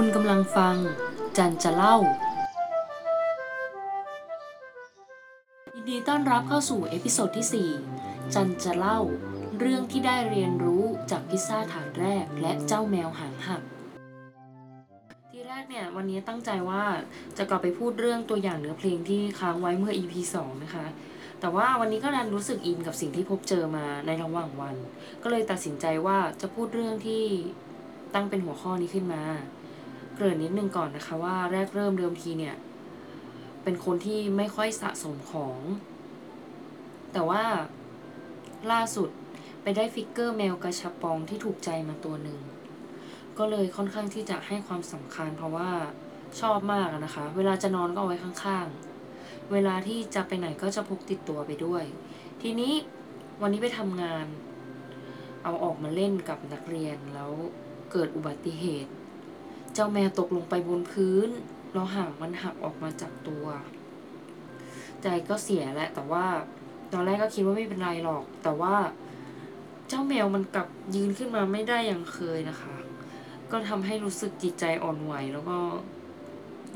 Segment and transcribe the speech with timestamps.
[0.00, 0.76] คุณกำลังฟัง
[1.36, 1.96] จันจะเล่า
[5.74, 9.00] ยินดีต้อนรับเข้าสู่ episode ที่ 4 จันจะเล่า
[9.58, 13.62] เรื่องที่ได้เรียนรู้จากพิซซ่าถาดแรกและเจ้าแมวหางหัก
[15.30, 16.84] ทีแรกเนี่ย วันนี้ตั้งใจว่า
[17.36, 20.86] จะกลับไปพูดเรื่องตัวอย่างเนื้อเพลงที่ค้างไว้เมื่อ EP 2 นะคะ
[21.40, 24.76] แต่ว่าวันนี้ก็ดันรู้สึกอินกับสิ่งที่พบเจอมาในระหว่างวัน
[25.22, 27.24] ก็เลยตัดสินใจว่าจะพูดเรื่องที่
[28.14, 29.24] ตั้งเป็นหัวข้อนี้ขึ้นมา
[30.20, 32.56] เกริ่นนิดนึงก่อนนะคะว่าแรกเริ่มเดิมทีเนี่ย
[33.62, 35.58] เป็นคนที่ไม่ค่อยสะสมของ
[37.12, 37.42] แต่ว่า
[38.72, 39.10] ล่าสุด
[39.62, 42.40] ไปได้ฟิกเกอร์แมวกระชับปองที่ถูกใจมาตัวหนึ่ง
[43.38, 45.70] ก็เลยค่อนข้างที่จะให้ความสำคัญเพราะว่า
[46.40, 51.84] ชอบมากนะคะ เวลาจะนอนก็เอาไว้ข้างๆ เวลาที่จะไปไหนก็จะพกติดตัวไปด้วย
[52.42, 52.74] ทีนี้
[53.42, 54.26] วันนี้ไปทำงาน
[55.44, 57.30] เอาออกมาเล่นกับนักเรียนแล้ว
[57.92, 58.92] เกิดอุบัติเหตุ
[59.78, 61.28] จ้าแมวตกลงไปบนพื้น
[61.72, 63.46] แล้วหางมันหักออกมาจากตัว
[65.02, 66.26] ใจก็เสียแหละ แต่ว่า
[66.92, 68.74] ตอนแรกก็คิดว่าไม่เป็นไรหรอก แต่ว่า
[69.88, 72.76] เจ้าแมวมันกลับยืนขึ้นมาไม่ได้อย่างเคยนะคะ
[73.50, 75.58] ก็ทำให้รู้สึกจิตใจอ่อนไหวแล้วก็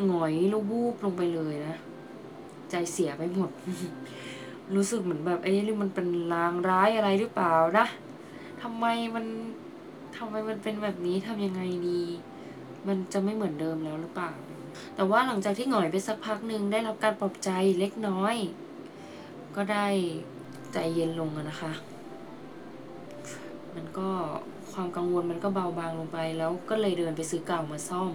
[0.04, 1.76] หงอยลูบูบลงไปเลยนะ
[2.70, 3.50] ใจเสียไปหมด
[4.74, 7.86] รู้สึกเหมือนแบบเอ้ยนี่มันเป็นลางร้ายอะไรหรือเปล่านะ
[8.62, 9.24] ทำไมมัน
[10.16, 12.02] ทำไมมันเป็นแบบนี้ทำยังไงดี
[12.88, 14.32] มันจะไม่เหมือนเดิมแล้วหรือเปล่า
[14.94, 18.36] แต่ว่าหลังจากที่หงอยไปสักพักหนึ่งได้รับการปลอบใจเล็กน้อย
[19.56, 19.86] ก็ได้
[20.72, 21.72] ใจเย็นลงอะนะคะ
[23.74, 24.08] มันก็
[24.72, 28.12] ความกังวลมันก็เบาบางลงไป แล้วก็เลยเดินไปซื้อเก่ามาซ่อม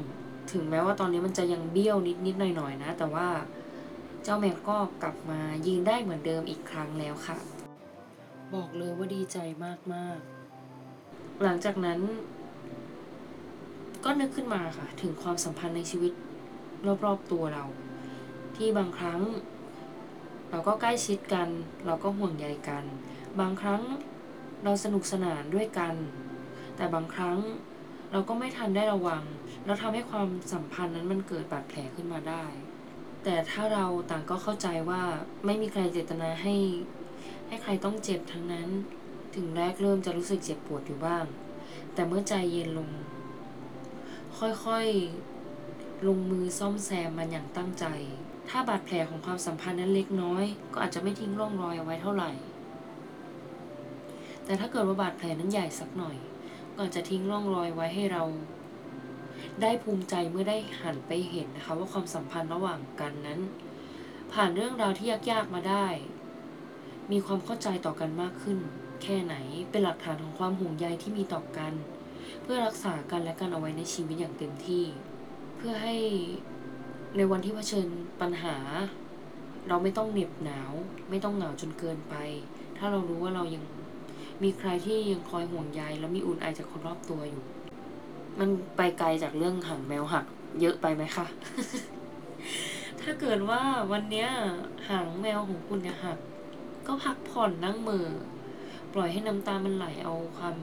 [0.52, 3.28] ถึงแม้ว่าตอนนี้มันจะยังเบี้ยวนิดนิดหน่อยหน่อยนะ แต่ว่า
[4.24, 7.38] เจ้าแมวก็กลับมายืนได้เหมือนเดิมอีกครั้งแล้วค่ะ
[8.54, 9.38] บอกเลยว่าดีใจ
[9.94, 12.00] มากๆ หลังจากนั้น
[14.10, 16.14] ก็นึกขึ้นมาค่ะ ถึงความสัมพันธ์ในชีวิต
[17.06, 17.66] รอบๆตัวเรา
[18.56, 19.22] ที่บางครั้ง
[20.50, 21.50] เราก็ใกล้ชิดกัน
[21.86, 22.84] เราก็ห่วงใยกัน
[23.40, 23.82] บางครั้ง
[24.64, 25.96] เราสนุกสนานด้วยกัน
[26.76, 27.38] แต่บางครั้ง
[28.12, 29.24] เราก็ไม่ทันได้ระวัง
[29.66, 32.46] แล้วทำให้ความสัมพันธ์นั้นมันเกิดบาดแผลขึ้นมาได้
[33.24, 35.02] แต่ถ้าเราต่างก็เข้าใจว่า
[35.46, 36.56] ไม่มีใครเจตนาให้
[37.48, 38.70] ให้ใครต้องเจ็บทั้งนั้น
[39.36, 41.26] ถึงแรกเริ่มจะรู้สึกเจ็บปวดอยู่บ้าง
[41.94, 42.90] แต่เมื่อใจเย็นลง
[44.40, 47.86] ค่อยๆ ลงมือซ่อมแซมมันอย่างตั้งใจ
[48.50, 50.44] ถ้าบาดแผลของความสัมพันธ์นั้นเล็กน้อย
[50.74, 52.32] ก็อาจจะไม่ทิ้งร่องรอยเอาไว้เท่าไหร่
[54.46, 56.18] แต่ถ้าเกิดว่าบาดแผลนั้นใหญ่สักหน่อย
[56.74, 58.24] ก็อาจจะทิ้งร่องรอยไว้ให้เรา
[59.62, 63.40] ได้ภูมิใจเมื่อได้หันไปเห็นนะคะ ว่าความสัมพันธ์ระหว่างกันนั้น
[64.34, 65.88] ผ่านเรื่องราวที่ยากๆมาได้
[67.12, 68.58] มีความเข้าใจต่อกันมากขึ้น
[69.04, 69.36] แค่ไหน
[69.70, 71.74] เป็นหลักฐานของความห่วงใยที่มีต่อกัน
[72.44, 74.86] เพื่อรักษากันและกันเอาไว้ในชีวิตอย่างเต็มที่
[75.58, 75.96] เพื่อให้
[77.18, 77.88] ในวันที่เผชิญ
[78.22, 78.56] ปัญหา
[79.68, 80.72] เราไม่ต้องเหน็บหนาว
[81.10, 82.16] ไม่ต้องเหงาจนเกินไป
[82.78, 83.64] ถ้าเรารู้ว่าเรายัง
[84.44, 87.44] มีใครที่ยังคอยห่วงใยและมีอุ่นไอจากคนรอบตัวอยู่
[88.40, 90.26] มันไปไกลจากเรื่องหางแมวหัก
[90.62, 91.26] เยอะไปไหมคะ
[93.02, 93.62] ถ้าเกิดว่า
[93.92, 94.30] วันเนี้ย
[94.90, 96.18] หางแมวของคุณเนี่ยหัก
[96.88, 98.06] ก็พักผ่อนนั่งมือ
[98.94, 100.56] ปล่อยให้น้ำตามันไหลเอาความ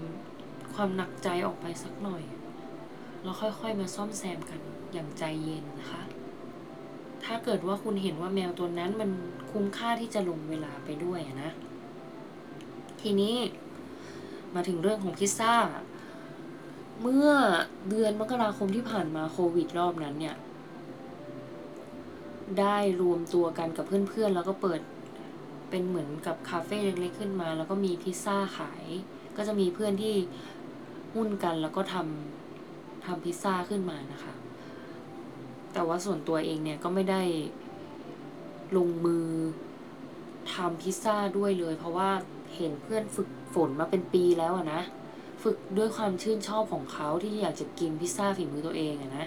[0.75, 2.23] ความหนักใจออกไปสักหน่อย
[3.23, 4.61] แล้วค่อยๆมาซ่อมแซมกัน
[4.93, 6.03] อย่างใจเย็นนะคะ
[7.25, 9.11] ถ้าเกิดว่าคุณเห็นว่าแมวตัวนั้นมัน
[9.51, 11.51] คุ้มค่าที่จะลงเวลาไปด้วยนะ
[13.01, 13.37] ทีนี้
[14.55, 15.55] มาถึงเรื่องของพิซซ่า
[17.03, 17.31] เมื่อ
[17.89, 20.37] เดือนมกราคมที่ผ่านมาโควิดรอบนั้นเนี่ย
[22.61, 24.81] ได้รวมตัวกันกับเพื่อนๆ แล้วก็เปิด
[25.71, 28.85] เป็นเหมือนกับคาเฟ่เล็กๆขึ้นมา แล้วก็มีพิซซ่าขาย
[29.37, 30.15] ก็จะมีเพื่อนที่
[31.15, 34.33] หุ้นกันแล้วก็ทำทำพิซซ่าขึ้นมานะคะ
[35.73, 37.23] แต่ว่าส่วนตัวเองเนี่ยก็ไม่ได้
[38.77, 39.27] ลงมือ
[40.53, 42.11] ทำพิซซ่าด้วยเลย เพราะว่า
[42.57, 44.83] เห็นเพื่อนฝึกฝนมาเป็นปีแล้วอะนะ
[45.43, 49.27] ฝึกด้วยความชื่นชอบของเขาที่อยากจะกินพิซซ่าฝีมือตัวเองอะนะ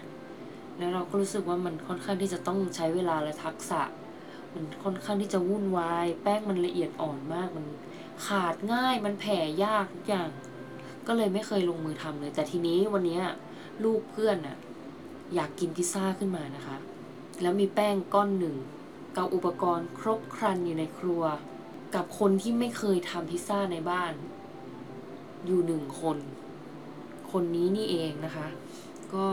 [0.78, 3.82] แล้วเราก็รู้สึกว่ามันค่อนข้างที่จะต้องใช้เวลาและทักษะ
[4.54, 7.66] มันค่อนข้างที่จะวุ่นวาย แป้งมันละเอียดอ่อนมาก มัน
[8.28, 10.30] ขาดง่าย มันแผ่ยากทุกอย่าง
[11.08, 13.20] ก็เลยไม่เคยลงมือทำเลย แต่ทีนี้วันนี้
[13.84, 14.58] ลูกเพื่อนน่ะ
[15.36, 16.78] อยากกินพิซซ่าขึ้นมานะคะ
[17.42, 18.56] แล้วมีแป้งก้อนหนึ่ง
[19.18, 21.24] กับอุปกรณ์ครบครันอยู่ในครัว
[21.96, 24.14] กับคนที่ไม่เคยทำพิซซ่าในบ้าน
[25.46, 26.18] อยู่หนึ่งคน
[27.32, 28.48] คนนี้นี่เองนะคะ
[29.14, 29.26] ก็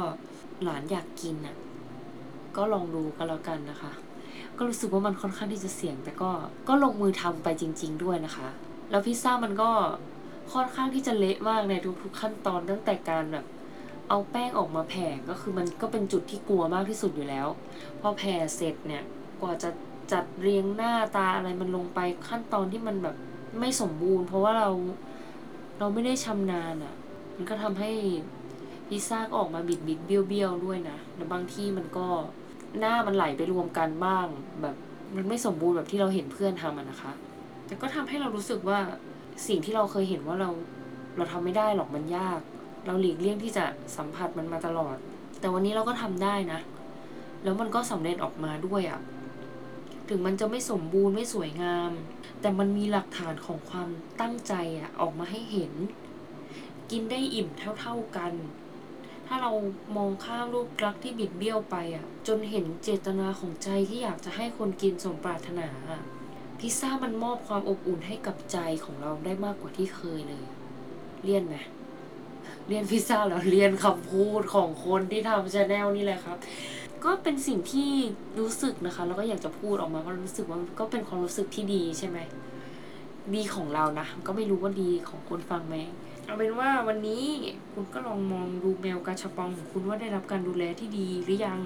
[0.63, 1.57] หลานอยากกินน่ะ
[2.57, 3.93] ก็ลองดูกันแล้วกันนะคะ
[4.57, 6.31] ก็รู้สึกว่ามันค่อนข้างที่จะเสี่ยง แต่ก็
[6.69, 8.49] ก็ลงมือทำไปจริง ๆ ด้วยนะคะ
[8.91, 9.71] แล้วพิซซ่ามันก็
[10.53, 13.45] ค่อนข้างที่จะเละมากในทุกๆขั้นตอนตั้งแต่การแบบ
[14.09, 17.47] เอาแป้งออกมาแผ่ก็คือมันก็เป็นจุดที่กลัวมากที่สุดอยู่แล้ว
[18.01, 19.03] พอแผ่เสร็จเนี่ย
[19.41, 19.71] กว่าจะ
[20.13, 23.17] จัดเรียงหน้าตาอะไรมันลงไปขั้นตอนที่มันแบบ
[23.61, 24.71] ไม่สมบูรณ์ เพราะว่าเรา
[25.79, 26.95] เราไม่ได้ชำนาญอะ่ะ
[27.37, 27.91] มันก็ทำให้
[28.89, 32.07] พิซซ่าก็ออกมาบิดบิดเบี้ยวเบี้ยวด้วยนะแล้วบางที่มันก็
[32.79, 34.27] หน้ามันไหลไปรวมกันบ้าง
[34.63, 34.77] แบบ
[35.17, 37.13] มันไม่สมบูรณ์แบบที่เราเห็นเพื่อนทำอะนะคะ
[37.67, 38.79] แต่ก็ทำให้เรารู้สึกว่า
[39.47, 40.51] สิ่งที่เราเคยเห็นว่าเรา
[41.17, 42.41] เราทำไม่ได้หรอกมันยาก
[42.87, 43.65] เราหลีกเลี่ยงที่จะ
[43.97, 44.97] สัมผัสมันมาตลอด
[45.41, 46.61] แต่วันนี้เราก็ทำได้นะ
[47.43, 49.01] แล้วมันก็สำเร็จออกมาด้วยอะ่ะ
[50.09, 51.91] ถึงมันจะไม่สมบูรณ์ไม่สวยงาม
[52.41, 53.89] แต่มันมีหลักฐานของความ
[54.21, 55.73] ตั้งใจอะ่ะออกมาให้เห็น
[56.91, 57.49] กินได้อิ่ม
[57.81, 58.33] เท่าๆกัน
[59.27, 59.53] ถ้าเรา
[59.97, 66.03] มองข้ามรูปลักษณ์ที่บิดเบี้ยวไปอะจนเห็นเจตนาของใจที่อยากจะให้คนกินสมปรารถนาอะ
[66.61, 70.45] พิซซ่ามันมอบความอบอุ่นให้กับใจของเราได้มากกว่าที่เคยเลย
[71.25, 71.57] เลี่ยนไหม
[72.69, 76.39] เลี่ยนพิซซ่าแล้วเลี่ยนคำพูดของคนที่ทำ channel นี่แหละครับ
[77.05, 77.91] ก็เป็นสิ่งที่
[78.39, 82.19] รู้สึกนะคะ แล้วก็อยากจะพูดออกมาก็รู้สึกว่าก็เป็นความรู้สึกที่ดีใช่ไหม
[83.35, 85.77] ดีของเรานะ ก็ไม่รู้ว่าดีของคนฟังไหม
[86.25, 87.25] เอาเป็นว่าวันนี้
[87.73, 91.59] คุณก็ลองมองดูแมวกาชปองของคุณว่าได้รับการดูแลที่ดีหรือยัง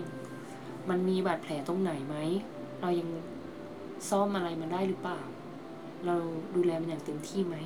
[0.88, 2.16] มันมีบาดแผลตรงไหนไหม
[2.80, 3.08] เรายัง
[4.10, 5.20] ซ่อมอะไรมันได้หรือเปล่า
[6.06, 6.16] เรา
[6.56, 7.56] ดูแลมันอย่างเต็มที่ไหม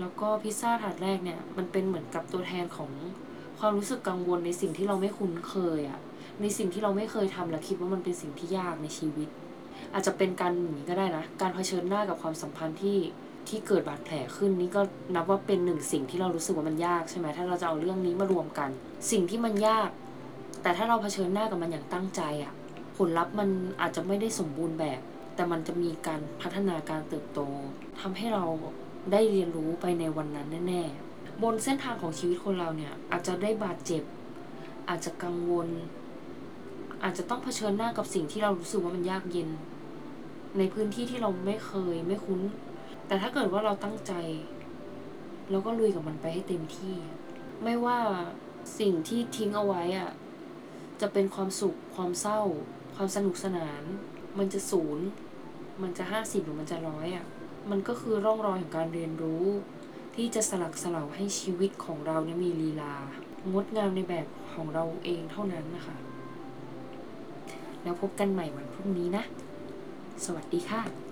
[0.00, 2.90] แล้วก็พิซซ่าถาดแรกเนี่ย มันเป็นเหมือนกับตัวแทนของ
[3.60, 6.00] ความรู้สึกกังวลในสิ่งที่เราไม่คุ้นเคยอะ
[6.40, 9.28] ในสิ่งที่เราไม่เคยทำและคิดว่ามันเป็นสิ่งที่ยากในชีวิต
[9.94, 12.98] อาจจะเป็นการหนีก็ได้นะ การเผชิญหน้ากับความสัมพันธ์ที่
[13.48, 14.82] ที่เกิดบาดแผลขึ้นนี่ก็
[15.14, 18.70] นับว่าเป็นหนึ่งสิ่งที่เรารู้สึกว่ามันยากใช่ไหมถ้าเราจะเอาเรื่องนี้มารวมกัน
[19.10, 19.90] สิ่งที่มันยาก
[20.62, 22.52] แต่ถ้าเราเผชิญหน้ากับมันอย่างตั้งใจอะ
[23.00, 23.50] ผลลัพธ์มัน
[23.80, 25.00] อาจจะไม่ได้สมบูรณ์แบบ
[25.34, 27.40] แต่มันจะมีการพัฒนาการเติบโต
[28.00, 28.44] ทำให้เรา
[29.12, 34.02] ได้เรียนรู้ไปในวันนั้นแน่ๆ บนเส้นทางของชีวิตคนเราเนี่ยอาจจะได้บาดเจ็บ
[34.88, 35.68] อาจจะกังวล
[37.02, 39.48] อาจจะต้องเผชิญหน้ากับสิ่งที่เรารู้สึกว่ามันยากเย็น
[40.58, 42.40] ในพื้นที่ที่เราไม่เคยไม่คุ้น
[43.06, 44.12] แต่ถ้าเกิดว่าเราตั้งใจ
[45.50, 46.96] เราก็ลุยกับมันไปให้เต็มที่
[47.62, 47.98] ไม่ว่า
[48.78, 50.10] สิ่งที่ทิ้งเอาไว้อะ
[51.00, 52.40] จะเป็นความสุขความเศร้า
[53.02, 53.82] ความสนุกสนาน
[54.38, 55.06] มันจะศูนย์
[55.82, 57.24] มันจะห้าสิบหรือมันจะร้อยอะ
[57.70, 59.44] มันก็คือร่องรอยของการเรียนรู้
[60.16, 62.94] ที่จะสลักสลาวให้ชีวิตของเราเนี่ยมีลีลา
[63.52, 65.96] งดงามในแบบของเราเองเท่านั้นนะคะ
[67.82, 69.22] แล้วพบกันใหม่วันพรุ่งนี้นะ
[70.24, 71.09] สวัสดีค่ะ